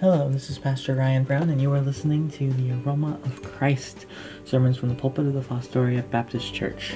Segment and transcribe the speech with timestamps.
[0.00, 4.06] Hello, this is Pastor Ryan Brown, and you are listening to the Aroma of Christ
[4.46, 6.94] sermons from the pulpit of the Fostoria Baptist Church.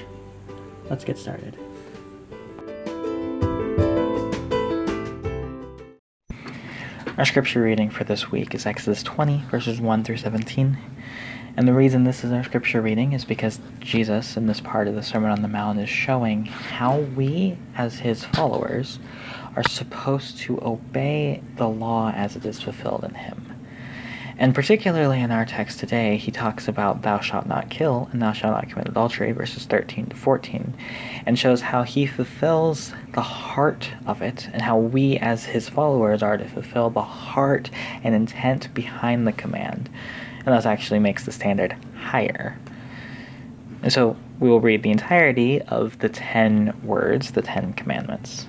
[0.89, 1.55] Let's get started.
[7.19, 10.79] Our scripture reading for this week is Exodus 20, verses 1 through 17.
[11.59, 14.95] And the reason this is our scripture reading is because Jesus, in this part of
[14.95, 18.99] the Sermon on the Mount, is showing how we, as his followers,
[19.57, 23.55] are supposed to obey the law as it is fulfilled in him.
[24.37, 28.33] And particularly in our text today, he talks about thou shalt not kill and thou
[28.33, 30.75] shalt not commit adultery, verses 13 to 14,
[31.25, 36.21] and shows how he fulfills the heart of it and how we as his followers
[36.21, 37.71] are to fulfill the heart
[38.03, 39.89] and intent behind the command.
[40.39, 42.59] And thus actually makes the standard higher.
[43.83, 48.49] And so we will read the entirety of the ten words, the ten commandments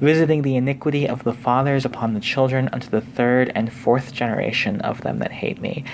[0.00, 4.80] visiting the iniquity of the fathers upon the children unto the third and fourth generation
[4.82, 5.84] of them that hate me,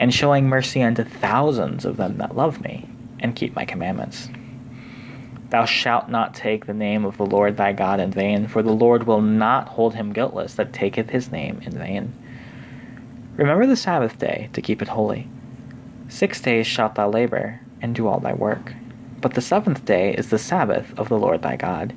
[0.00, 2.88] and showing mercy unto thousands of them that love me,
[3.20, 4.28] and keep my commandments.
[5.50, 8.72] Thou shalt not take the name of the Lord thy God in vain, for the
[8.72, 12.14] Lord will not hold him guiltless that taketh his name in vain.
[13.36, 15.28] Remember the Sabbath day to keep it holy.
[16.08, 18.74] Six days shalt thou labor, and do all thy work.
[19.20, 21.94] But the seventh day is the Sabbath of the Lord thy God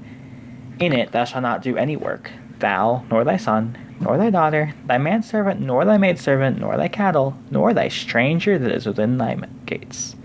[0.80, 4.74] in it thou shalt not do any work, thou, nor thy son, nor thy daughter,
[4.86, 9.36] thy manservant, nor thy maidservant, nor thy cattle, nor thy stranger that is within thy
[9.66, 10.16] gates.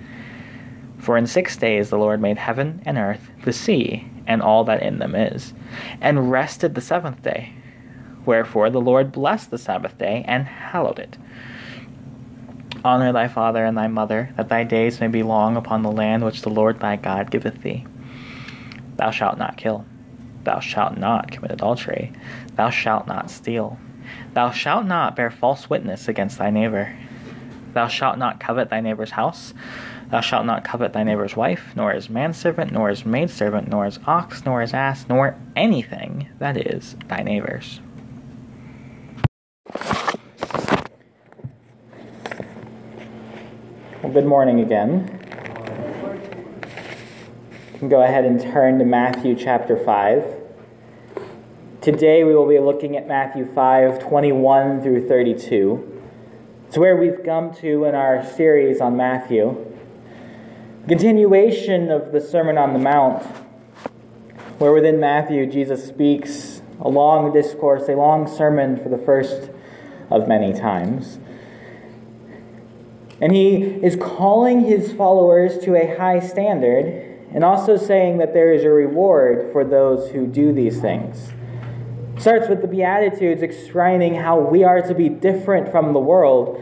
[0.99, 4.83] For in six days the Lord made heaven and earth, the sea, and all that
[4.83, 5.55] in them is,
[6.01, 7.53] and rested the seventh day.
[8.27, 11.17] Wherefore the Lord blessed the Sabbath day and hallowed it.
[12.85, 16.25] Honor thy father and thy mother, that thy days may be long upon the land
[16.25, 17.87] which the Lord thy God giveth thee.
[18.97, 19.85] Thou shalt not kill.
[20.45, 22.13] Thou shalt not commit adultery.
[22.57, 23.79] Thou shalt not steal.
[24.35, 26.97] Thou shalt not bear false witness against thy neighbor.
[27.75, 29.55] Thou shalt not covet thy neighbor's house.
[30.11, 34.01] Thou shalt not covet thy neighbor's wife, nor his manservant, nor his maidservant, nor his
[34.07, 37.81] ox, nor his ass, nor anything that is thy neighbor's.
[44.03, 45.20] Well, good morning again
[47.81, 50.37] can go ahead and turn to Matthew chapter 5.
[51.81, 56.03] Today we will be looking at Matthew 5 21 through 32.
[56.69, 59.75] It's where we've come to in our series on Matthew.
[60.89, 63.25] Continuation of the Sermon on the Mount,
[64.59, 69.49] where within Matthew Jesus speaks a long discourse, a long sermon for the first
[70.11, 71.19] of many times.
[73.23, 78.53] And he is calling his followers to a high standard and also saying that there
[78.53, 81.31] is a reward for those who do these things.
[82.19, 86.61] starts with the Beatitudes explaining how we are to be different from the world,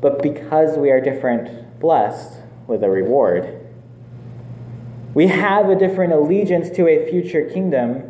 [0.00, 3.60] but because we are different, blessed with a reward.
[5.14, 8.02] We have a different allegiance to a future kingdom,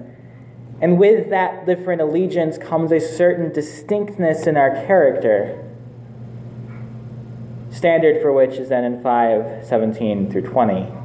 [0.81, 5.61] and with that different allegiance comes a certain distinctness in our character.
[7.71, 11.04] Standard for which is then in 5 17 through 20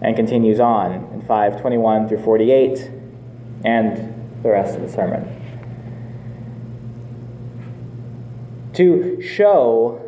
[0.00, 2.90] and continues on in 521 through 48
[3.64, 5.32] and the rest of the sermon.
[8.74, 10.02] To show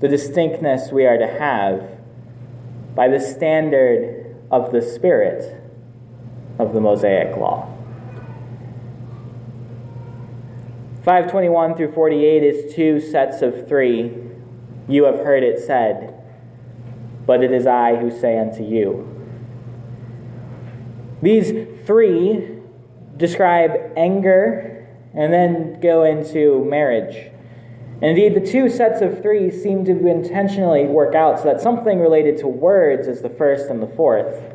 [0.00, 1.98] the distinctness we are to have
[2.94, 5.62] by the standard of the Spirit
[6.58, 7.72] of the Mosaic Law.
[11.04, 14.12] 521 through 48 is two sets of three.
[14.88, 16.15] You have heard it said
[17.26, 19.12] but it is I who say unto you.
[21.22, 22.58] These three
[23.16, 27.32] describe anger and then go into marriage.
[28.02, 32.36] Indeed, the two sets of three seem to intentionally work out so that something related
[32.38, 34.54] to words is the first and the fourth,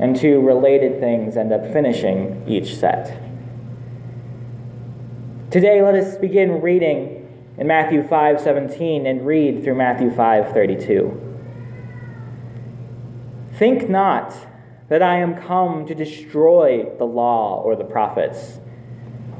[0.00, 3.16] and two related things end up finishing each set.
[5.52, 11.23] Today, let us begin reading in Matthew 5:17 and read through Matthew 5:32.
[13.56, 14.34] Think not
[14.88, 18.58] that I am come to destroy the law or the prophets.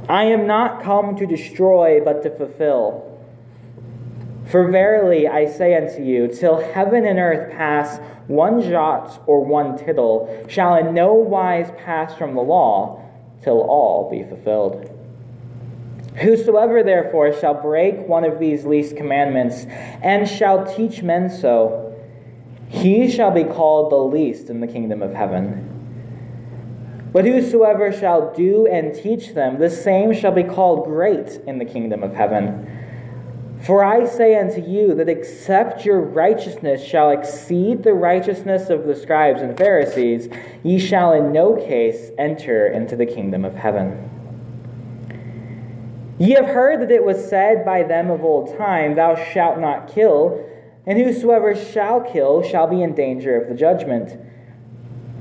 [0.08, 3.10] I am not come to destroy, but to fulfill.
[4.46, 9.76] For verily I say unto you, till heaven and earth pass, one jot or one
[9.76, 13.02] tittle shall in no wise pass from the law,
[13.42, 14.90] till all be fulfilled.
[16.16, 19.64] Whosoever therefore shall break one of these least commandments,
[20.02, 21.83] and shall teach men so,
[22.68, 25.70] he shall be called the least in the kingdom of heaven.
[27.12, 31.64] But whosoever shall do and teach them, the same shall be called great in the
[31.64, 32.68] kingdom of heaven.
[33.62, 38.94] For I say unto you that except your righteousness shall exceed the righteousness of the
[38.94, 40.28] scribes and Pharisees,
[40.62, 44.10] ye shall in no case enter into the kingdom of heaven.
[46.18, 49.88] Ye have heard that it was said by them of old time, Thou shalt not
[49.88, 50.44] kill,
[50.86, 54.18] and whosoever shall kill shall be in danger of the judgment.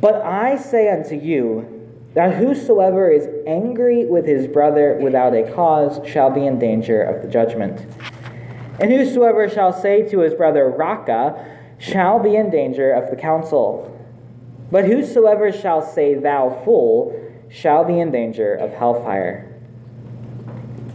[0.01, 1.73] But I say unto you,
[2.13, 7.23] that whosoever is angry with his brother without a cause shall be in danger of
[7.23, 7.85] the judgment.
[8.79, 13.89] And whosoever shall say to his brother, Raca, shall be in danger of the council.
[14.71, 17.19] But whosoever shall say, Thou fool,
[17.49, 19.49] shall be in danger of hellfire.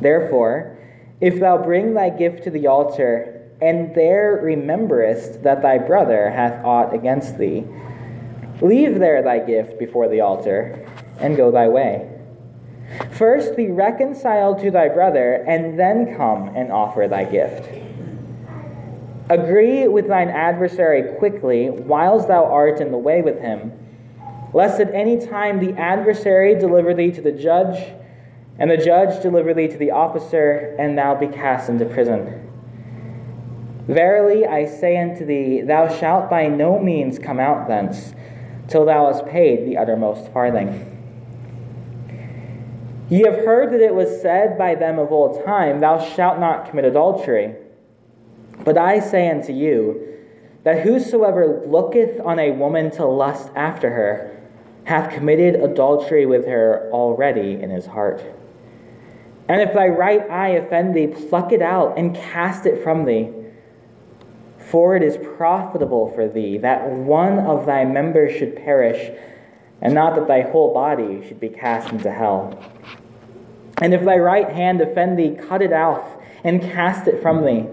[0.01, 0.77] Therefore,
[1.21, 6.65] if thou bring thy gift to the altar, and there rememberest that thy brother hath
[6.65, 7.65] aught against thee,
[8.61, 10.87] leave there thy gift before the altar,
[11.21, 12.09] and go thy way.
[13.11, 17.69] First be reconciled to thy brother, and then come and offer thy gift.
[19.29, 23.73] Agree with thine adversary quickly, whilst thou art in the way with him,
[24.55, 27.93] lest at any time the adversary deliver thee to the judge,
[28.59, 32.48] and the judge deliver thee to the officer, and thou be cast into prison.
[33.89, 38.13] Verily I say unto thee, thou shalt by no means come out thence,
[38.69, 40.95] till thou hast paid the uttermost farthing.
[43.09, 46.69] Ye have heard that it was said by them of old time, Thou shalt not
[46.69, 47.55] commit adultery.
[48.65, 50.05] But I say unto you,
[50.65, 54.37] that whosoever looketh on a woman to lust after her
[54.85, 58.23] hath committed adultery with her already in his heart.
[59.49, 63.33] And if thy right eye offend thee, pluck it out and cast it from thee.
[64.71, 69.11] For it is profitable for thee that one of thy members should perish,
[69.81, 72.59] and not that thy whole body should be cast into hell.
[73.81, 77.67] And if thy right hand offend thee, cut it off and cast it from thee.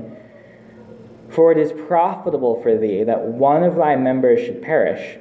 [1.29, 5.17] For it is profitable for thee that one of thy members should perish,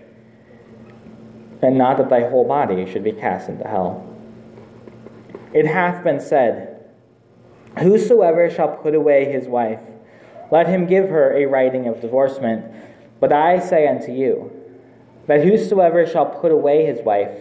[1.61, 4.07] and not that thy whole body should be cast into hell.
[5.53, 6.85] It hath been said,
[7.79, 9.81] Whosoever shall put away his wife,
[10.55, 12.65] let him give her a writing of divorcement.
[13.19, 14.53] But I say unto you,
[15.27, 17.37] that whosoever shall put away his wife,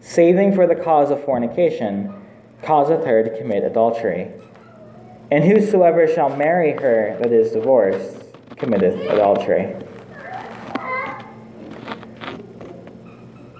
[0.00, 2.12] saving for the cause of fornication,
[2.64, 4.32] causeth her to commit adultery.
[5.30, 8.24] And whosoever shall marry her that is divorced
[8.56, 9.76] committeth adultery.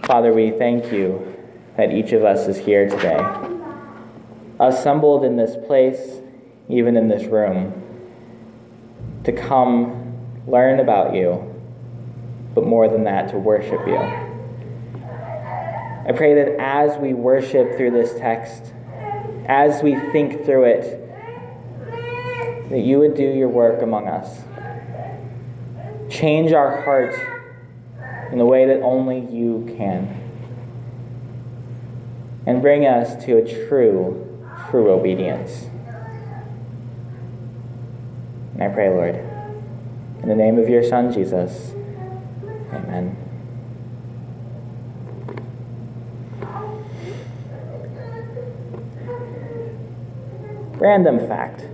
[0.02, 1.36] Father, we thank you
[1.76, 3.20] that each of us is here today,
[4.58, 6.20] assembled in this place,
[6.68, 7.79] even in this room,
[9.24, 11.54] to come learn about you,
[12.54, 13.96] but more than that, to worship you.
[16.10, 18.72] I pray that as we worship through this text,
[19.46, 21.08] as we think through it,
[22.70, 24.42] that you would do your work among us.
[26.08, 27.14] Change our heart
[28.32, 30.16] in the way that only you can.
[32.46, 35.66] And bring us to a true, true obedience.
[38.60, 39.14] And I pray, Lord,
[40.22, 41.72] in the name of your Son, Jesus,
[42.72, 43.16] amen.
[50.74, 51.66] Random fact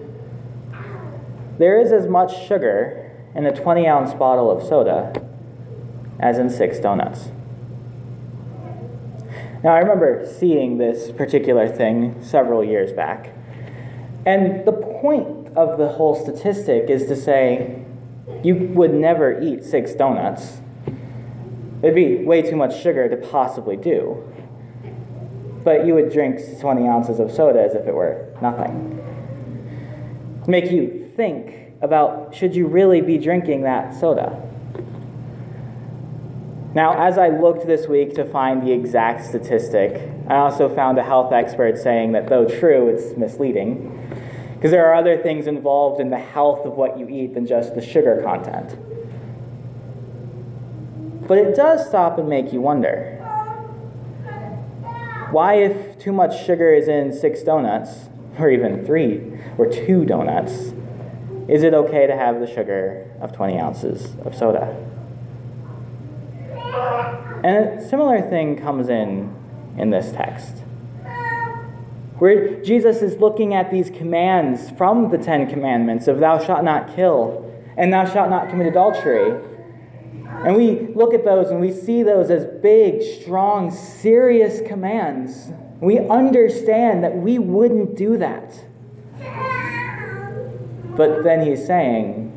[1.58, 5.12] there is as much sugar in a 20 ounce bottle of soda
[6.20, 7.30] as in six donuts.
[9.64, 13.32] Now, I remember seeing this particular thing several years back.
[14.24, 17.84] And the point of the whole statistic is to say
[18.42, 20.60] you would never eat six donuts.
[21.82, 24.24] It'd be way too much sugar to possibly do
[25.66, 29.02] but you would drink 20 ounces of soda as if it were nothing.
[30.46, 34.40] Make you think about should you really be drinking that soda?
[36.72, 41.02] Now, as I looked this week to find the exact statistic, I also found a
[41.02, 43.95] health expert saying that though true, it's misleading
[44.56, 47.74] because there are other things involved in the health of what you eat than just
[47.74, 48.74] the sugar content.
[51.28, 53.12] But it does stop and make you wonder
[55.30, 58.08] Why, if too much sugar is in six donuts,
[58.38, 60.72] or even three or two donuts,
[61.48, 64.74] is it okay to have the sugar of 20 ounces of soda?
[67.44, 69.34] And a similar thing comes in
[69.76, 70.62] in this text,
[72.18, 76.94] where Jesus is looking at these commands from the Ten Commandments of thou shalt not
[76.94, 77.42] kill
[77.76, 79.38] and thou shalt not commit adultery.
[80.24, 85.50] And we look at those and we see those as big, strong, serious commands.
[85.80, 88.64] We understand that we wouldn't do that.
[90.96, 92.32] But then he's saying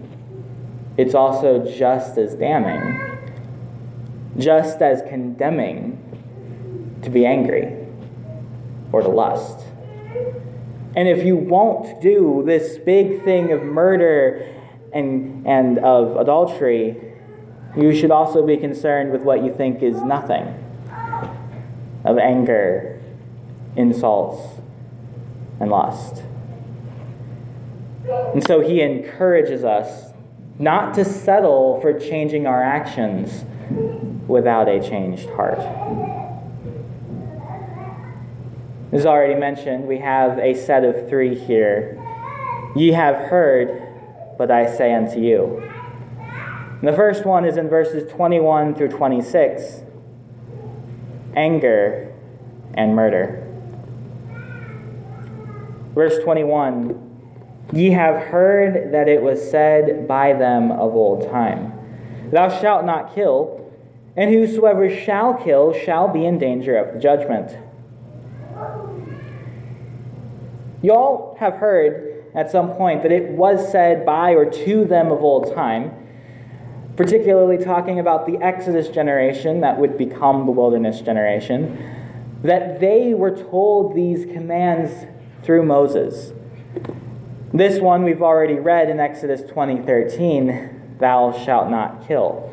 [0.97, 2.99] it's also just as damning,
[4.37, 5.95] just as condemning
[7.01, 7.77] to be angry
[8.91, 9.68] or to lust.
[10.95, 14.55] And if you won't do this big thing of murder
[14.93, 16.97] and, and of adultery,
[17.77, 20.55] you should also be concerned with what you think is nothing
[22.03, 22.99] of anger,
[23.75, 24.61] insults,
[25.59, 26.23] and lust.
[28.33, 30.11] And so he encourages us
[30.57, 33.45] not to settle for changing our actions
[34.27, 35.59] without a changed heart.
[38.91, 42.03] As already mentioned, we have a set of three here.
[42.75, 45.61] Ye have heard, but I say unto you.
[46.79, 49.83] And the first one is in verses 21 through 26
[51.35, 52.13] anger
[52.73, 53.45] and murder.
[55.93, 57.05] Verse 21
[57.71, 61.73] Ye have heard that it was said by them of old time,
[62.31, 63.71] Thou shalt not kill,
[64.15, 67.55] and whosoever shall kill shall be in danger of the judgment.
[70.81, 75.11] You all have heard at some point that it was said by or to them
[75.11, 75.91] of old time,
[76.95, 81.77] particularly talking about the Exodus generation that would become the wilderness generation,
[82.43, 85.05] that they were told these commands
[85.43, 86.33] through Moses.
[87.53, 92.49] This one we've already read in Exodus 20:13, thou shalt not kill.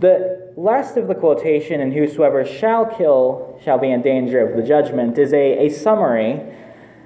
[0.00, 4.62] The rest of the quotation, and whosoever shall kill shall be in danger of the
[4.62, 6.40] judgment, is a, a summary,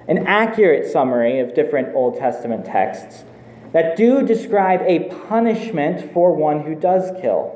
[0.07, 3.23] an accurate summary of different Old Testament texts
[3.71, 7.55] that do describe a punishment for one who does kill.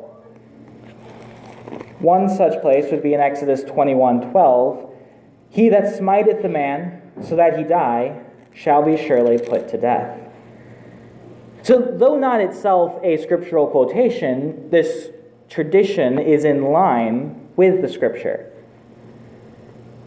[2.00, 4.89] One such place would be in Exodus 21:12,
[5.50, 8.19] he that smiteth the man so that he die
[8.53, 10.19] shall be surely put to death.
[11.62, 15.09] So, though not itself a scriptural quotation, this
[15.53, 18.51] tradition is in line with the scripture.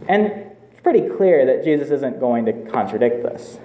[0.09, 0.27] And
[0.71, 3.59] it's pretty clear that Jesus isn't going to contradict this.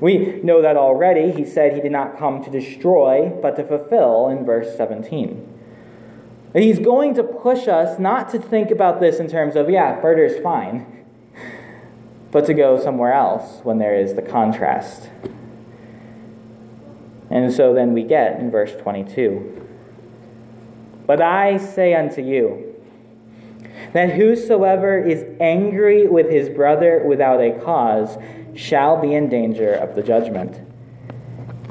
[0.00, 1.32] We know that already.
[1.32, 5.54] He said he did not come to destroy, but to fulfill in verse 17.
[6.54, 9.98] And he's going to push us not to think about this in terms of, yeah,
[10.02, 10.96] murder is fine
[12.36, 15.08] but to go somewhere else when there is the contrast.
[17.30, 19.65] And so then we get in verse 22
[21.06, 22.74] But I say unto you,
[23.92, 28.18] that whosoever is angry with his brother without a cause
[28.54, 30.60] shall be in danger of the judgment.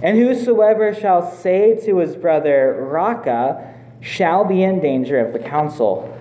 [0.01, 6.11] And whosoever shall say to his brother, Raca, shall be in danger of the council.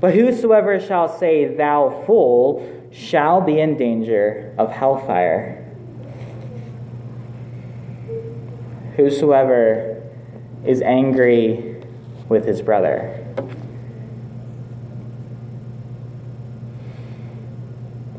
[0.00, 5.62] But whosoever shall say, Thou fool, shall be in danger of hellfire.
[8.96, 10.02] Whosoever
[10.64, 11.75] is angry
[12.28, 13.24] with his brother.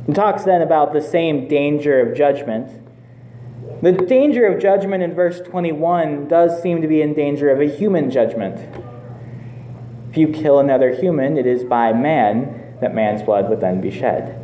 [0.08, 2.72] It talks then about the same danger of judgment.
[3.82, 7.66] The danger of judgment in verse 21 does seem to be in danger of a
[7.66, 8.84] human judgment.
[10.10, 13.92] If you kill another human, it is by man that man's blood would then be
[13.92, 14.44] shed.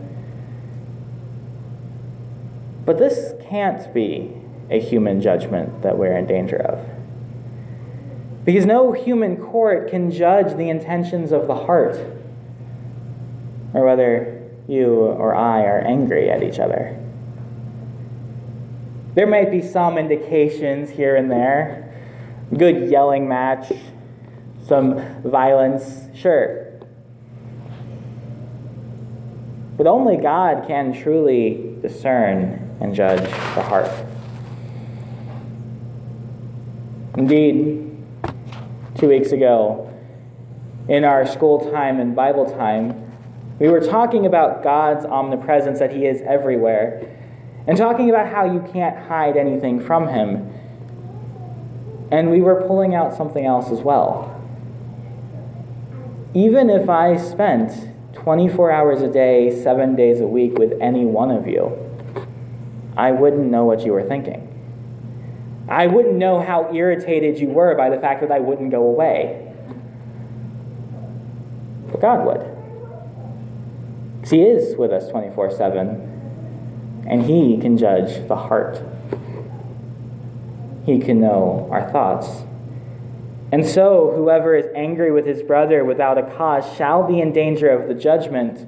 [2.86, 4.34] But this can't be
[4.70, 7.02] a human judgment that we're in danger of.
[8.45, 11.95] Because no human court can judge the intentions of the heart,
[13.73, 17.00] or whether you or I are angry at each other.
[19.15, 21.83] There might be some indications here and there
[22.57, 23.71] good yelling match,
[24.67, 26.79] some violence, sure.
[29.77, 33.89] But only God can truly discern and judge the heart.
[37.17, 37.92] Indeed,
[39.03, 39.93] two weeks ago,
[40.88, 43.12] in our school time and Bible time,
[43.60, 47.13] we were talking about God's omnipresence, that He is everywhere,
[47.67, 50.50] and talking about how you can't hide anything from Him.
[52.13, 54.29] And we were pulling out something else as well.
[56.33, 61.29] even if I spent 24 hours a day, seven days a week with any one
[61.29, 61.77] of you,
[62.95, 64.42] I wouldn't know what you were thinking.
[65.67, 69.53] I wouldn't know how irritated you were by the fact that I wouldn't go away.
[71.89, 72.53] But God would.
[74.29, 78.82] He is with us 24 7, and He can judge the heart.
[80.86, 82.27] He can know our thoughts.
[83.51, 87.70] And so, whoever is angry with his brother without a cause shall be in danger
[87.70, 88.67] of the judgment,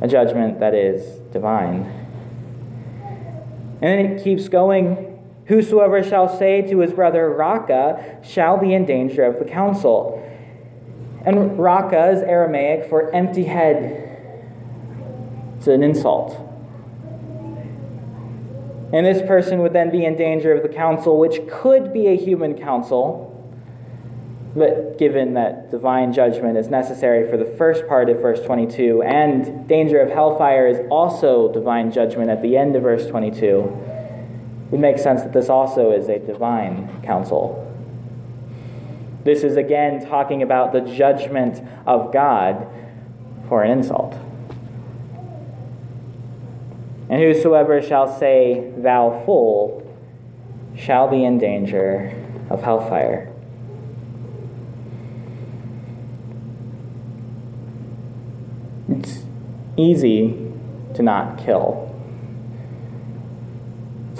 [0.00, 1.82] a judgment that is divine.
[3.80, 5.09] And then it keeps going
[5.50, 10.24] Whosoever shall say to his brother, Raka, shall be in danger of the council.
[11.26, 14.06] And Raka is Aramaic for empty head.
[15.56, 16.36] It's an insult.
[18.92, 22.16] And this person would then be in danger of the council, which could be a
[22.16, 23.26] human council,
[24.54, 29.66] but given that divine judgment is necessary for the first part of verse 22, and
[29.66, 33.98] danger of hellfire is also divine judgment at the end of verse 22,
[34.70, 37.66] it would make sense that this also is a divine council.
[39.24, 42.68] This is again talking about the judgment of God
[43.48, 44.14] for an insult.
[47.08, 49.84] And whosoever shall say, Thou fool,
[50.76, 52.14] shall be in danger
[52.48, 53.26] of hellfire.
[58.88, 59.24] It's
[59.76, 60.52] easy
[60.94, 61.89] to not kill.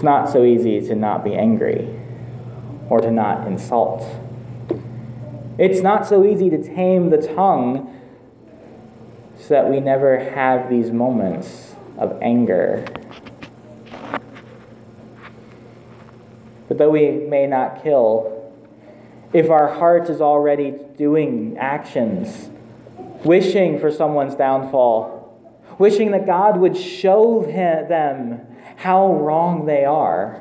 [0.00, 1.95] It's not so easy to not be angry
[2.88, 4.02] or to not insult.
[5.59, 7.95] It's not so easy to tame the tongue
[9.37, 12.87] so that we never have these moments of anger.
[16.66, 18.54] But though we may not kill,
[19.35, 22.49] if our heart is already doing actions
[23.23, 25.38] wishing for someone's downfall,
[25.78, 28.47] wishing that God would show them
[28.80, 30.40] how wrong they are,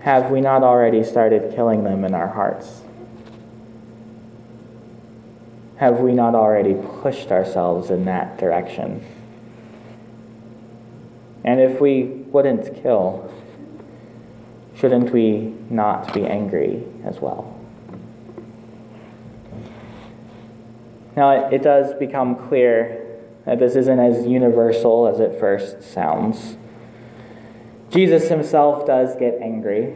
[0.00, 2.80] have we not already started killing them in our hearts?
[5.76, 9.04] Have we not already pushed ourselves in that direction?
[11.44, 13.30] And if we wouldn't kill,
[14.74, 17.54] shouldn't we not be angry as well?
[21.14, 23.05] Now, it does become clear
[23.46, 26.56] that this isn't as universal as it first sounds.
[27.90, 29.94] Jesus himself does get angry.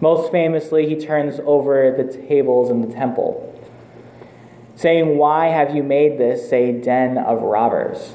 [0.00, 3.44] Most famously, he turns over the tables in the temple,
[4.76, 8.14] saying, Why have you made this a den of robbers?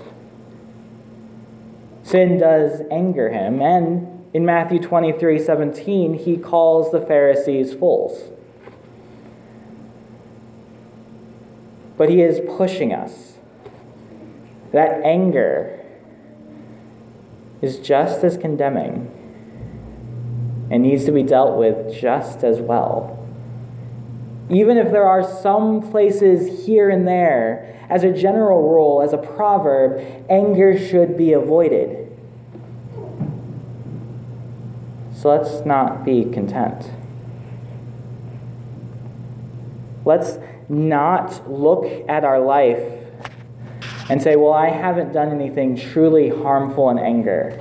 [2.03, 8.31] Sin does anger him, and in Matthew 23 17, he calls the Pharisees fools.
[11.97, 13.33] but He is pushing us.
[14.73, 15.79] That anger
[17.62, 19.09] is just as condemning
[20.69, 23.19] and needs to be dealt with just as well.
[24.49, 29.17] Even if there are some places here and there, as a general rule, as a
[29.17, 31.99] proverb, anger should be avoided.
[35.15, 36.91] So let's not be content.
[40.03, 43.02] Let's not look at our life
[44.09, 47.59] and say, well, I haven't done anything truly harmful in anger.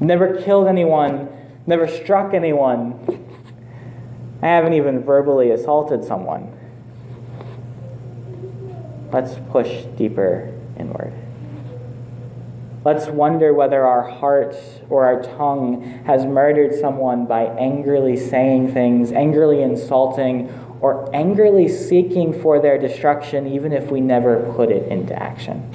[0.00, 1.28] Never killed anyone,
[1.66, 2.98] never struck anyone.
[4.42, 6.58] I haven't even verbally assaulted someone.
[9.12, 11.12] Let's push deeper inward.
[12.84, 14.56] Let's wonder whether our heart
[14.88, 20.48] or our tongue has murdered someone by angrily saying things, angrily insulting,
[20.82, 25.70] or angrily seeking for their destruction, even if we never put it into action.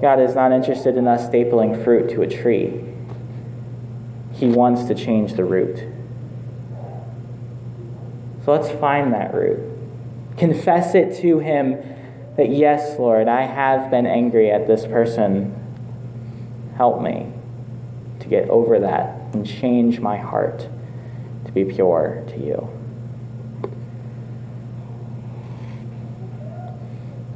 [0.00, 2.84] God is not interested in us stapling fruit to a tree.
[4.32, 5.78] He wants to change the root.
[8.44, 9.58] So let's find that root.
[10.38, 11.82] Confess it to Him
[12.36, 15.56] that, yes, Lord, I have been angry at this person.
[16.76, 17.32] Help me
[18.20, 20.68] to get over that and change my heart
[21.50, 22.68] to be pure to you.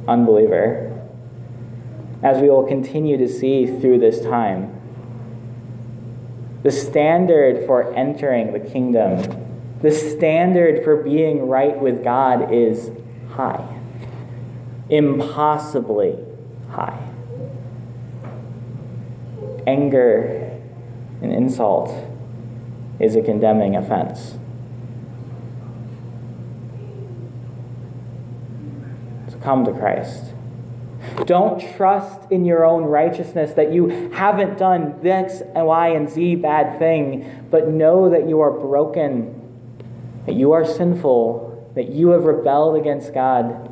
[0.07, 0.91] Unbeliever,
[2.23, 4.71] as we will continue to see through this time,
[6.63, 9.21] the standard for entering the kingdom,
[9.81, 12.91] the standard for being right with God is
[13.31, 13.79] high,
[14.89, 16.17] impossibly
[16.69, 17.01] high.
[19.67, 20.59] Anger
[21.21, 22.14] and insult
[22.99, 24.37] is a condemning offense.
[29.29, 30.33] So come to Christ.
[31.25, 36.35] Don't trust in your own righteousness that you haven't done this and Y and Z
[36.35, 39.41] bad thing, but know that you are broken,
[40.25, 43.71] that you are sinful, that you have rebelled against God,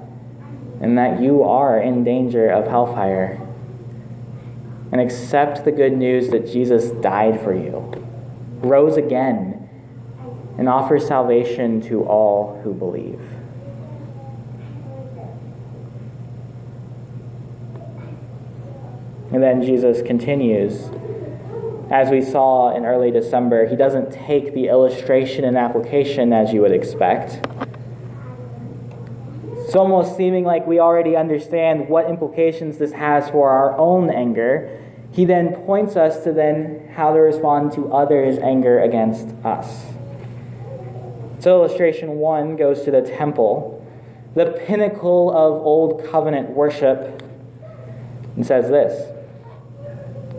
[0.82, 3.40] and that you are in danger of hellfire.
[4.92, 8.03] And accept the good news that Jesus died for you
[8.64, 9.70] rose again,
[10.58, 13.20] and offers salvation to all who believe.
[19.32, 20.92] And then Jesus continues.
[21.90, 26.62] As we saw in early December, he doesn't take the illustration and application as you
[26.62, 27.46] would expect.
[29.74, 34.83] It's almost seeming like we already understand what implications this has for our own anger.
[35.14, 39.86] He then points us to then how to respond to others' anger against us.
[41.38, 43.86] So illustration one goes to the temple,
[44.34, 47.22] the pinnacle of old covenant worship,
[48.36, 49.12] and says this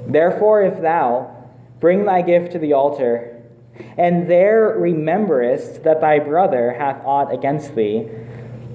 [0.09, 1.31] Therefore, if thou
[1.79, 3.43] bring thy gift to the altar,
[3.97, 8.09] and there rememberest that thy brother hath aught against thee,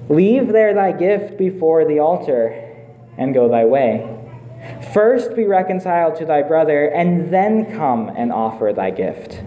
[0.08, 2.48] leave there thy gift before the altar,
[3.18, 4.19] and go thy way.
[4.92, 9.42] First be reconciled to thy brother, and then come and offer thy gift.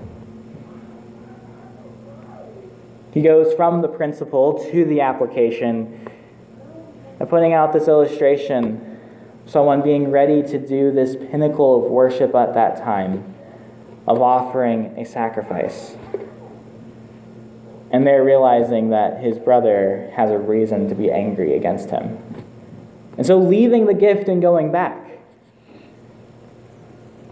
[3.13, 6.10] He goes from the principle to the application,
[7.19, 8.99] by putting out this illustration
[9.45, 13.36] someone being ready to do this pinnacle of worship at that time,
[14.08, 15.95] of offering a sacrifice.
[17.91, 22.17] And they're realizing that his brother has a reason to be angry against him.
[23.17, 25.03] And so leaving the gift and going back.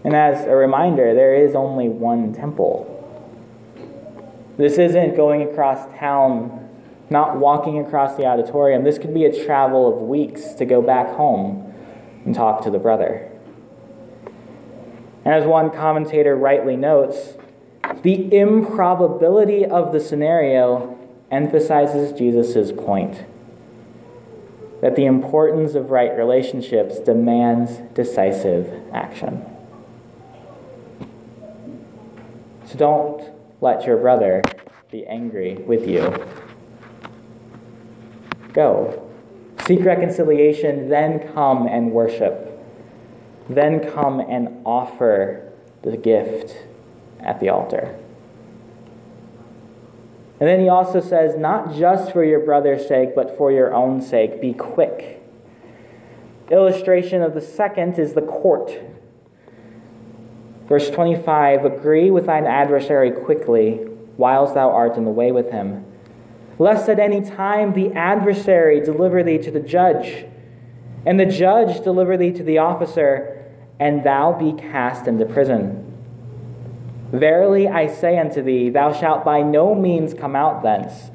[0.04, 2.88] And as a reminder, there is only one temple.
[4.56, 6.68] This isn't going across town,
[7.08, 8.84] not walking across the auditorium.
[8.84, 11.72] This could be a travel of weeks to go back home
[12.24, 13.28] and talk to the brother.
[15.24, 17.34] And as one commentator rightly notes,
[18.02, 20.98] the improbability of the scenario
[21.30, 23.24] emphasizes Jesus' point
[24.80, 29.51] that the importance of right relationships demands decisive action.
[32.72, 33.30] So don't
[33.60, 34.42] let your brother
[34.90, 36.12] be angry with you.
[38.52, 39.08] Go
[39.66, 42.48] Seek reconciliation, then come and worship.
[43.48, 46.56] Then come and offer the gift
[47.20, 47.96] at the altar.
[50.40, 54.02] And then he also says, not just for your brother's sake, but for your own
[54.02, 55.22] sake, be quick.
[56.50, 58.72] Illustration of the second is the court.
[60.68, 63.80] Verse 25 Agree with thine adversary quickly,
[64.16, 65.84] whilst thou art in the way with him
[66.62, 70.24] lest at any time the adversary deliver thee to the judge,
[71.04, 73.44] and the judge deliver thee to the officer,
[73.80, 75.78] and thou be cast into prison.
[77.10, 81.10] Verily I say unto thee, thou shalt by no means come out thence,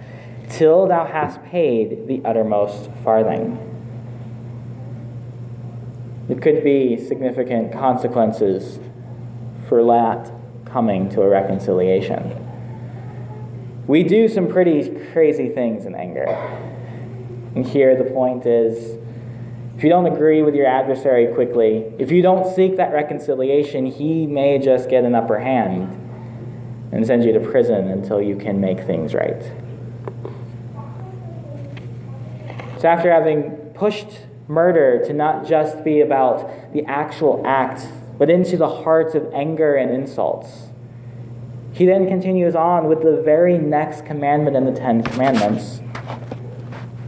[0.50, 3.64] till thou hast paid the uttermost farthing.
[6.30, 8.80] It could be significant consequences
[9.68, 10.32] for that
[10.66, 12.44] coming to a reconciliation.
[13.88, 16.26] We do some pretty crazy things in anger.
[17.56, 18.98] And here the point is
[19.78, 24.26] if you don't agree with your adversary quickly, if you don't seek that reconciliation, he
[24.26, 25.94] may just get an upper hand
[26.92, 29.42] and send you to prison until you can make things right.
[32.80, 34.08] So, after having pushed
[34.48, 39.76] murder to not just be about the actual act, but into the hearts of anger
[39.76, 40.70] and insults,
[41.72, 45.82] he then continues on with the very next commandment in the Ten Commandments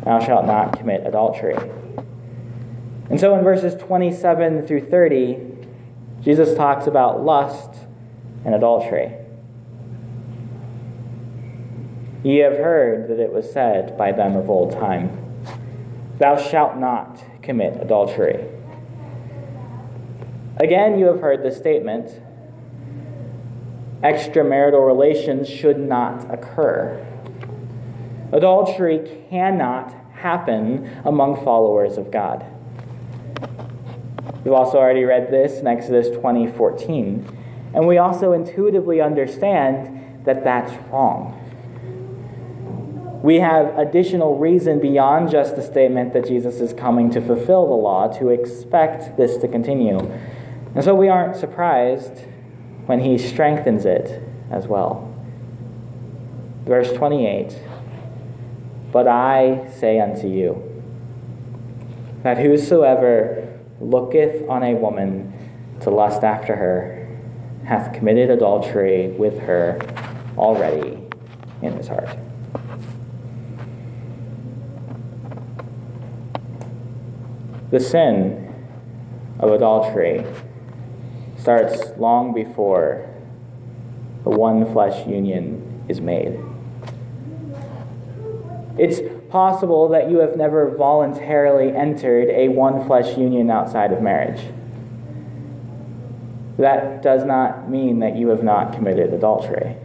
[0.04, 1.58] Thou shalt not commit adultery.
[3.10, 5.38] And so in verses 27 through 30,
[6.22, 7.72] Jesus talks about lust
[8.46, 9.14] and adultery.
[12.24, 15.10] Ye have heard that it was said by them of old time,
[16.18, 18.46] Thou shalt not commit adultery.
[20.62, 22.22] Again, you have heard the statement
[24.04, 27.06] extramarital relations should not occur.
[28.34, 32.46] Adultery cannot happen among followers of God.
[34.44, 37.38] We've also already read this in Exodus 20 14.
[37.74, 41.36] And we also intuitively understand that that's wrong.
[43.24, 47.76] We have additional reason beyond just the statement that Jesus is coming to fulfill the
[47.76, 50.00] law to expect this to continue.
[50.76, 52.26] And so we aren't surprised
[52.86, 55.14] when he strengthens it as well.
[56.66, 57.58] Verse 28
[58.92, 60.70] But I say unto you,
[62.24, 65.34] that whosoever looketh on a woman
[65.82, 67.08] to lust after her
[67.66, 69.80] hath committed adultery with her
[70.38, 71.00] already
[71.62, 72.18] in his heart.
[77.72, 78.54] The sin
[79.40, 80.26] of adultery
[81.50, 83.10] starts long before
[84.24, 86.40] the one flesh union is made.
[88.78, 89.00] It's
[89.32, 94.40] possible that you have never voluntarily entered a one flesh union outside of marriage.
[96.60, 99.76] That does not mean that you have not committed adultery.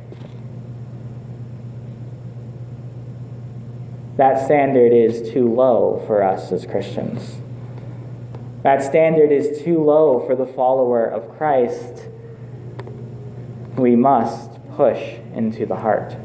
[4.19, 7.37] That standard is too low for us as Christians.
[8.65, 12.07] That standard is too low for the follower of Christ.
[13.77, 16.17] We must push into the heart,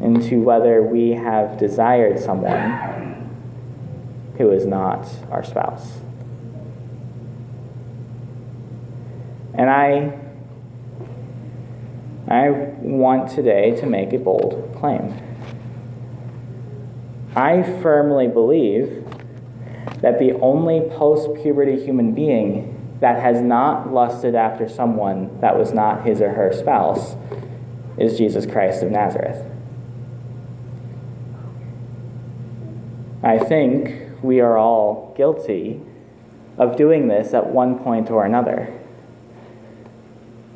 [0.00, 3.30] into whether we have desired someone
[4.38, 6.00] who is not our spouse.
[9.54, 10.18] And I,
[12.26, 15.14] I want today to make a bold claim.
[17.36, 19.05] I firmly believe
[20.00, 25.72] that the only post puberty human being that has not lusted after someone that was
[25.72, 27.14] not his or her spouse
[27.98, 29.44] is Jesus Christ of Nazareth.
[33.22, 35.80] I think we are all guilty
[36.58, 38.72] of doing this at one point or another.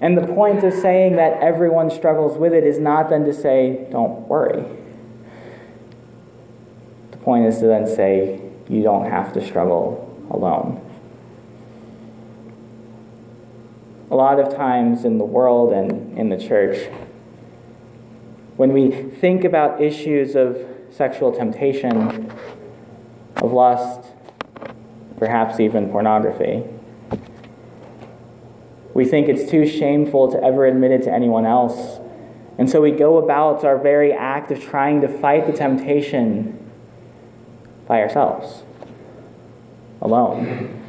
[0.01, 3.87] And the point of saying that everyone struggles with it is not then to say,
[3.90, 4.64] don't worry.
[7.11, 10.80] The point is to then say, you don't have to struggle alone.
[14.11, 16.88] A lot of times in the world and in the church,
[18.56, 20.56] when we think about issues of
[20.90, 22.30] sexual temptation,
[23.37, 24.09] of lust,
[25.18, 26.62] perhaps even pornography,
[28.94, 31.98] we think it's too shameful to ever admit it to anyone else.
[32.59, 36.69] And so we go about our very act of trying to fight the temptation
[37.90, 38.62] by ourselves,
[40.00, 40.81] alone.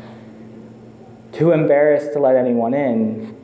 [1.32, 3.36] Too embarrassed to let anyone in,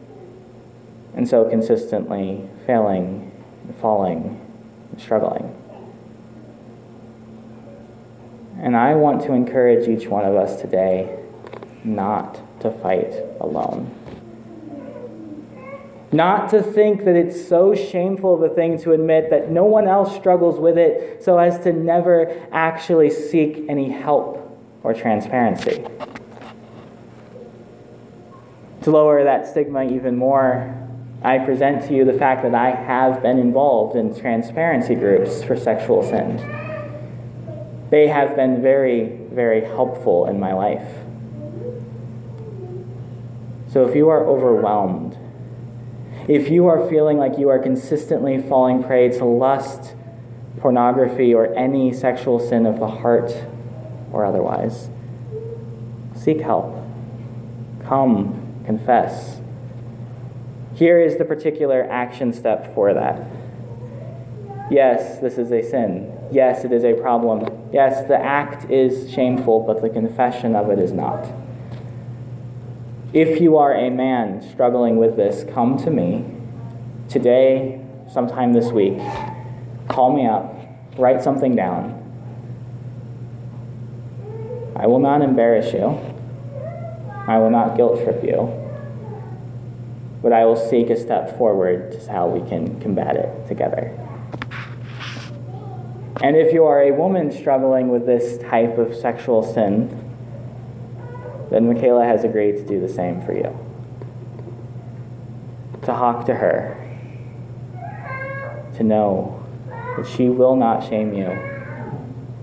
[1.15, 3.31] and so consistently failing,
[3.81, 4.39] falling,
[4.91, 5.55] and struggling.
[8.59, 11.17] And I want to encourage each one of us today
[11.83, 13.89] not to fight alone.
[16.11, 19.87] Not to think that it's so shameful of a thing to admit that no one
[19.87, 25.85] else struggles with it, so as to never actually seek any help or transparency.
[28.83, 30.73] To lower that stigma even more,
[31.23, 35.57] I present to you the fact that I have been involved in transparency groups for
[35.57, 36.37] sexual sin.
[37.89, 40.87] They have been very, very helpful in my life.
[43.67, 45.17] So if you are overwhelmed,
[46.27, 49.95] if you are feeling like you are consistently falling prey to lust,
[50.59, 53.31] pornography, or any sexual sin of the heart
[54.11, 54.89] or otherwise,
[56.15, 56.75] seek help.
[57.85, 59.39] Come, confess.
[60.75, 63.25] Here is the particular action step for that.
[64.69, 66.13] Yes, this is a sin.
[66.29, 67.69] Yes, it is a problem.
[67.71, 71.25] Yes, the act is shameful, but the confession of it is not.
[73.17, 76.23] If you are a man struggling with this, come to me
[77.09, 78.99] today, sometime this week.
[79.87, 80.53] Call me up,
[80.99, 81.95] write something down.
[84.75, 85.99] I will not embarrass you,
[87.27, 88.53] I will not guilt trip you,
[90.21, 93.97] but I will seek a step forward to how we can combat it together.
[96.21, 100.06] And if you are a woman struggling with this type of sexual sin,
[101.49, 103.57] then Michaela has agreed to do the same for you.
[105.73, 106.75] To talk to her,
[108.75, 109.43] to know
[109.95, 111.37] that she will not shame you,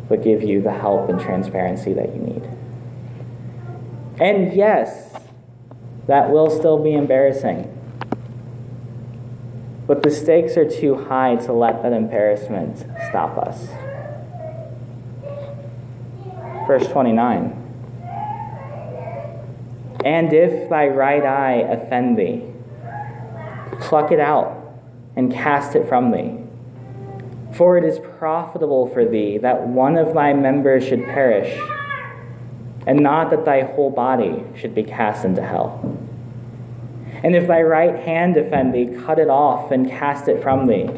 [0.08, 2.48] but give you the help and transparency that you need.
[4.20, 5.12] And yes,
[6.06, 7.70] that will still be embarrassing.
[9.86, 13.68] But the stakes are too high to let that embarrassment stop us.
[16.66, 17.63] Verse 29.
[20.04, 22.44] And if thy right eye offend thee,
[23.80, 24.74] pluck it out
[25.16, 26.38] and cast it from thee.
[27.56, 31.58] For it is profitable for thee that one of thy members should perish,
[32.86, 35.80] and not that thy whole body should be cast into hell.
[37.22, 40.90] And if thy right hand offend thee, cut it off and cast it from thee.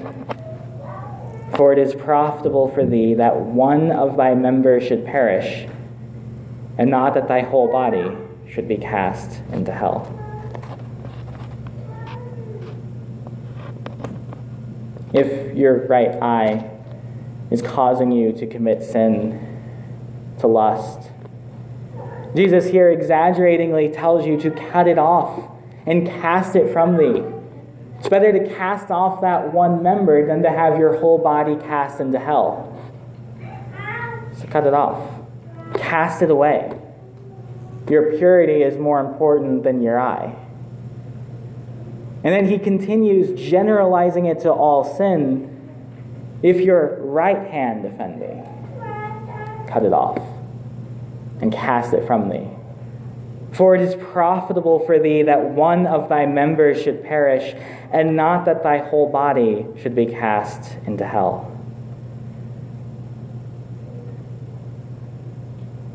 [1.56, 5.68] For it is profitable for thee that one of thy members should perish,
[6.76, 8.10] and not that thy whole body
[8.56, 10.10] should be cast into hell.
[15.12, 16.70] If your right eye
[17.50, 19.42] is causing you to commit sin,
[20.38, 21.10] to lust,
[22.34, 25.50] Jesus here exaggeratingly tells you to cut it off
[25.84, 27.22] and cast it from thee.
[27.98, 32.00] It's better to cast off that one member than to have your whole body cast
[32.00, 32.72] into hell.
[34.38, 35.20] So cut it off,
[35.74, 36.75] cast it away.
[37.88, 40.34] Your purity is more important than your eye.
[42.24, 45.52] And then he continues generalizing it to all sin.
[46.42, 50.20] If your right hand offend thee, cut it off
[51.40, 52.48] and cast it from thee.
[53.52, 57.54] For it is profitable for thee that one of thy members should perish,
[57.92, 61.52] and not that thy whole body should be cast into hell.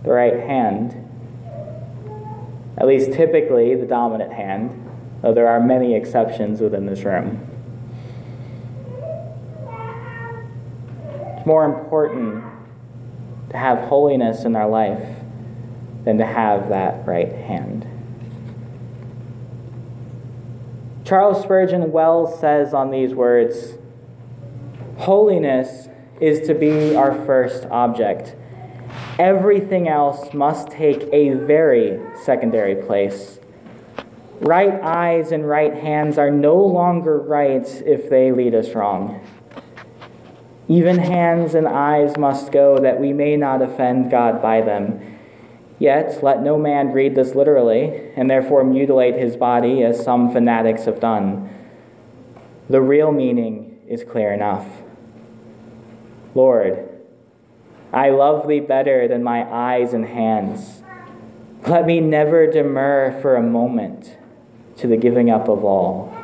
[0.04, 1.11] The right hand,
[2.82, 4.90] at least typically the dominant hand,
[5.22, 7.48] though there are many exceptions within this room.
[11.38, 12.44] It's more important
[13.52, 15.08] to have holiness in our life
[16.06, 17.86] than to have that right hand.
[21.06, 23.76] Charles Spurgeon well says on these words
[24.98, 25.88] Holiness
[26.20, 28.36] is to be our first object.
[29.22, 33.40] Everything else must take a very secondary place.
[34.40, 39.24] Right eyes and right hands are no longer right if they lead us wrong.
[40.68, 45.20] Even hands and eyes must go that we may not offend God by them.
[45.78, 50.86] Yet let no man read this literally, and therefore mutilate his body as some fanatics
[50.86, 51.48] have done.
[52.72, 54.66] The real meaning is clear enough.
[56.34, 56.88] Lord,
[57.94, 60.82] I love thee better than my eyes and hands.
[61.68, 64.18] Let me never demur for a moment
[64.78, 66.16] to the giving up of all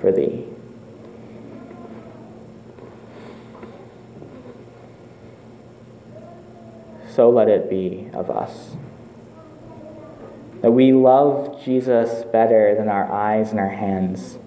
[0.00, 0.46] for thee.
[7.08, 8.76] So let it be of us.
[10.60, 14.38] That we love Jesus better than our eyes and our hands,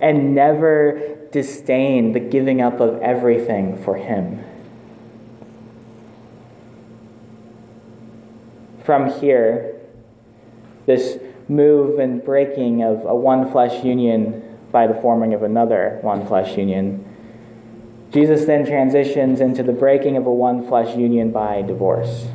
[0.00, 4.44] and never disdain the giving up of everything for Him.
[8.84, 9.80] From here,
[10.86, 11.18] this
[11.48, 16.56] move and breaking of a one flesh union by the forming of another one flesh
[16.56, 17.04] union.
[18.10, 22.26] Jesus then transitions into the breaking of a one flesh union by divorce.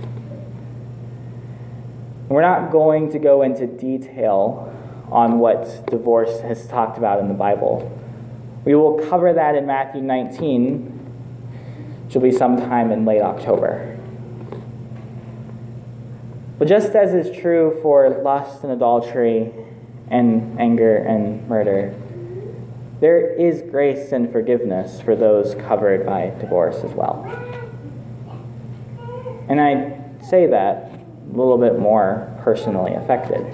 [2.30, 4.74] We're not going to go into detail
[5.12, 7.92] on what divorce has talked about in the Bible.
[8.66, 10.86] We will cover that in Matthew 19,
[12.06, 13.97] which will be sometime in late October.
[16.58, 19.54] But just as is true for lust and adultery
[20.10, 21.96] and anger and murder,
[23.00, 27.24] there is grace and forgiveness for those covered by divorce as well.
[29.48, 30.92] And I say that
[31.32, 33.46] a little bit more personally affected.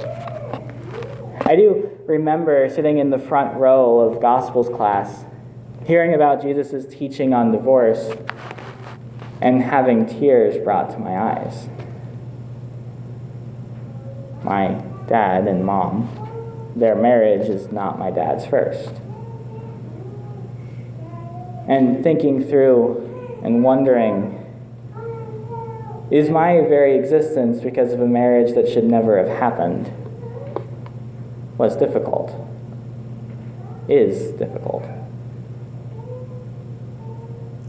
[1.46, 5.26] I do remember sitting in the front row of Gospels class,
[5.86, 8.12] hearing about Jesus' teaching on divorce,
[9.42, 11.68] and having tears brought to my eyes
[14.44, 16.74] my dad and mom.
[16.76, 18.90] Their marriage is not my dad's first.
[21.68, 24.40] And thinking through and wondering
[26.12, 29.92] is my very existence because of a marriage that should never have happened
[31.58, 32.36] was difficult,
[33.88, 34.84] is difficult.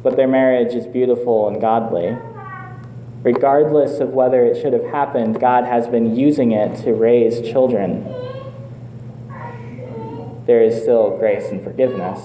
[0.02, 2.16] But their marriage is beautiful and godly
[3.24, 8.04] regardless of whether it should have happened, God has been using it to raise children.
[10.46, 12.20] There is still grace and forgiveness.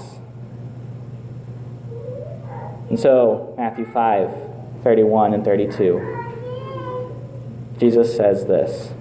[2.89, 4.45] And so, Matthew 5
[4.84, 6.26] 31 and 32,
[7.80, 8.93] Jesus says this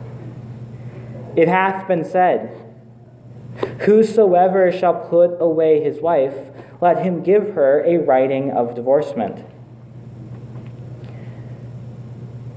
[1.36, 2.64] It hath been said,
[3.80, 6.34] Whosoever shall put away his wife,
[6.80, 9.44] let him give her a writing of divorcement.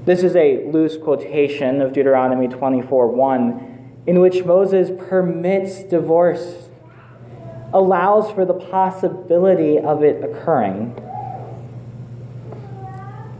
[0.04, 6.68] This is a loose quotation of Deuteronomy 24 1, in which Moses permits divorce,
[7.72, 11.00] allows for the possibility of it occurring.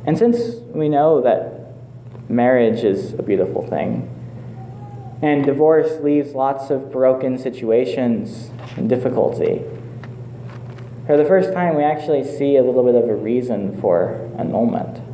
[0.07, 1.75] And since we know that
[2.31, 4.09] marriage is a beautiful thing,
[5.21, 9.63] and divorce leaves lots of broken situations and difficulty,
[11.09, 15.12] For the first time, we actually see a little bit of a reason for annulment.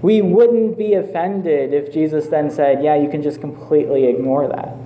[0.00, 4.76] We wouldn't be offended if Jesus then said, Yeah, you can just completely ignore that.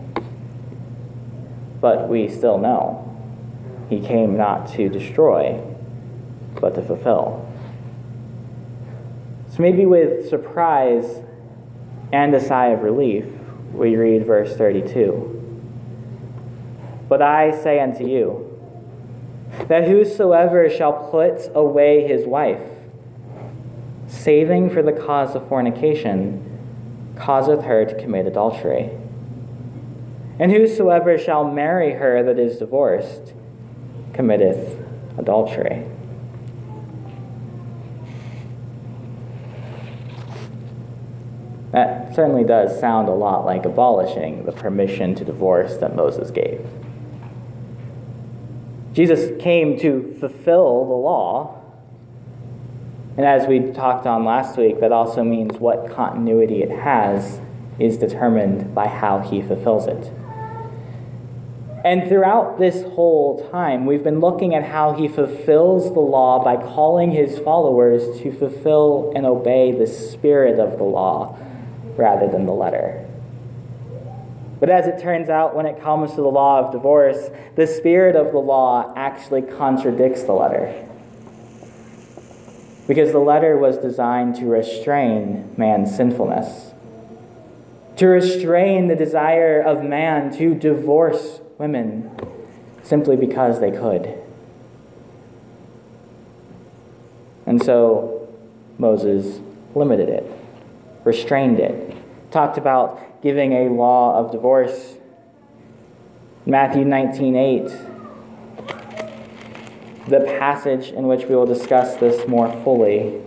[1.80, 3.08] But we still know
[3.90, 5.62] he came not to destroy,
[6.60, 7.46] but to fulfill.
[9.50, 11.22] So maybe with surprise
[12.10, 13.26] and a sigh of relief,
[13.72, 15.38] we read verse 32.
[17.08, 18.48] But I say unto you,
[19.68, 22.60] that whosoever shall put away his wife,
[24.12, 26.48] saving for the cause of fornication,
[27.16, 28.90] causeth her to commit adultery.
[30.38, 33.32] And whosoever shall marry her that is divorced,
[34.12, 34.78] committeth
[35.18, 35.86] adultery.
[41.72, 46.66] That certainly does sound a lot like abolishing the permission to divorce that Moses gave.
[48.92, 51.61] Jesus came to fulfill the law.
[53.16, 57.40] And as we talked on last week, that also means what continuity it has
[57.78, 60.12] is determined by how he fulfills it.
[61.84, 66.56] And throughout this whole time, we've been looking at how he fulfills the law by
[66.56, 71.36] calling his followers to fulfill and obey the spirit of the law
[71.96, 73.04] rather than the letter.
[74.60, 78.14] But as it turns out, when it comes to the law of divorce, the spirit
[78.14, 80.88] of the law actually contradicts the letter.
[82.86, 86.72] Because the letter was designed to restrain man's sinfulness,
[87.96, 92.10] to restrain the desire of man to divorce women
[92.82, 94.18] simply because they could.
[97.46, 98.28] And so
[98.78, 99.40] Moses
[99.74, 100.30] limited it,
[101.04, 101.96] restrained it,
[102.30, 104.96] talked about giving a law of divorce.
[106.46, 107.91] Matthew 19:8
[110.06, 113.20] the passage in which we will discuss this more fully.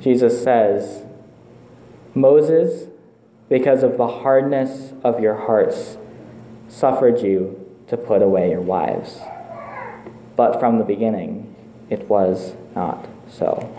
[0.00, 1.04] Jesus says,
[2.14, 2.88] Moses,
[3.48, 5.96] because of the hardness of your hearts,
[6.68, 9.18] suffered you to put away your wives.
[10.36, 11.54] But from the beginning,
[11.90, 13.74] it was not so.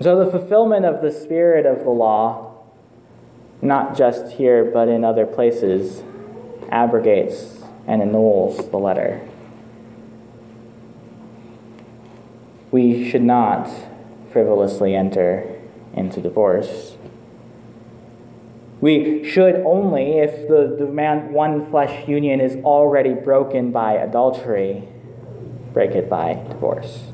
[0.00, 2.64] So, the fulfillment of the spirit of the law,
[3.62, 6.02] not just here but in other places,
[6.70, 9.20] abrogates and annuls the letter.
[12.70, 13.70] We should not
[14.32, 15.60] frivolously enter
[15.94, 16.96] into divorce.
[18.80, 24.88] We should only if the, man, one flesh union is already broken by adultery,
[25.72, 27.04] break it by divorce.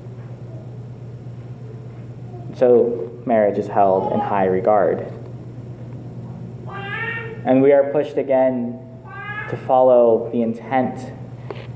[2.56, 5.12] So marriage is held in high regard.
[7.44, 8.89] And we are pushed again
[9.50, 11.12] to follow the intent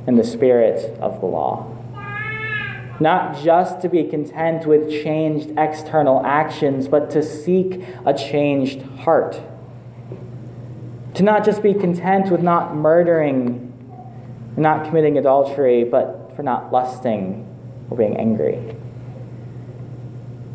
[0.06, 1.70] and the spirit of the law.
[3.00, 9.40] Not just to be content with changed external actions, but to seek a changed heart.
[11.14, 13.72] To not just be content with not murdering,
[14.56, 17.48] not committing adultery, but for not lusting
[17.90, 18.76] or being angry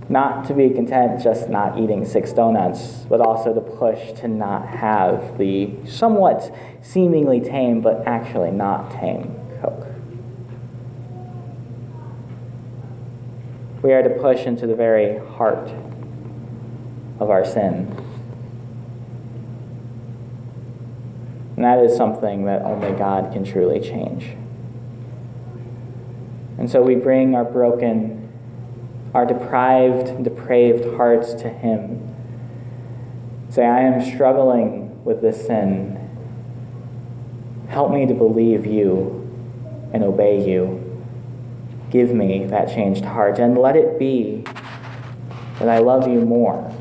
[0.09, 4.67] not to be content just not eating six donuts, but also to push to not
[4.67, 9.85] have the somewhat seemingly tame, but actually not tame Coke.
[13.83, 15.69] We are to push into the very heart
[17.19, 17.95] of our sin.
[21.55, 24.35] And that is something that only God can truly change.
[26.57, 28.18] And so we bring our broken
[29.13, 32.15] our deprived, depraved hearts to Him.
[33.49, 35.95] Say, I am struggling with this sin.
[37.69, 39.19] Help me to believe you
[39.93, 40.85] and obey you.
[41.89, 44.43] Give me that changed heart, and let it be
[45.57, 46.71] that I love you more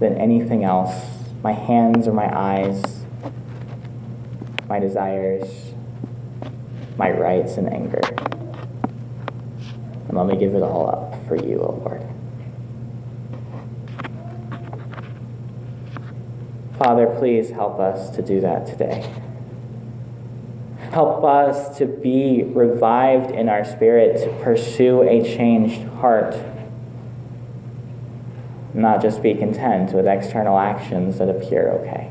[0.00, 3.04] than anything else my hands or my eyes,
[4.68, 5.74] my desires,
[6.96, 8.00] my rights and anger.
[10.12, 12.06] And let me give it all up for you, O oh Lord.
[16.78, 19.10] Father, please help us to do that today.
[20.90, 26.36] Help us to be revived in our spirit, to pursue a changed heart,
[28.74, 32.10] not just be content with external actions that appear okay.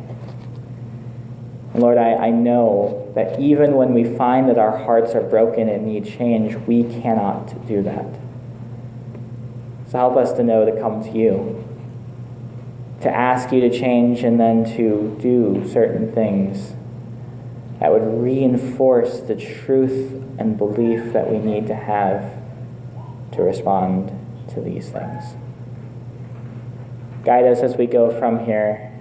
[1.74, 5.86] Lord, I, I know that even when we find that our hearts are broken and
[5.86, 8.06] need change, we cannot do that.
[9.90, 11.68] So help us to know to come to you,
[13.02, 16.76] to ask you to change and then to do certain things
[17.80, 22.32] that would reinforce the truth and belief that we need to have
[23.32, 24.12] to respond
[24.54, 25.24] to these things.
[27.26, 28.92] Guide us as we go from here,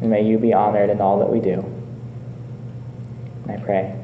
[0.00, 1.71] and may you be honored in all that we do.
[3.52, 3.94] I pray.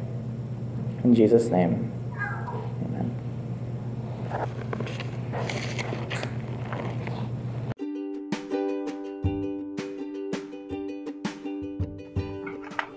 [1.04, 1.90] In Jesus' name,
[2.84, 3.16] amen.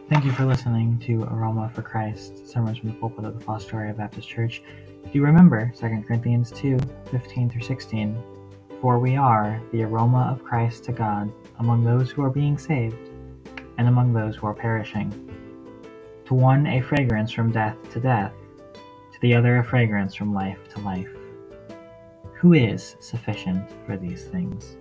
[0.09, 3.95] Thank you for listening to Aroma for Christ, sermons from the pulpit of the Fostoria
[3.95, 4.61] Baptist Church.
[5.03, 6.77] Do you remember 2 Corinthians 2
[7.11, 8.21] 15 through 16?
[8.81, 12.97] For we are the aroma of Christ to God among those who are being saved
[13.77, 15.30] and among those who are perishing.
[16.31, 18.31] To one a fragrance from death to death,
[18.73, 21.09] to the other a fragrance from life to life.
[22.35, 24.77] Who is sufficient for these things?